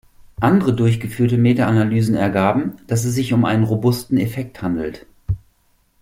[0.39, 5.05] Andere durchgeführte Metaanalysen ergaben, dass es sich um einen robusten Effekt handelt.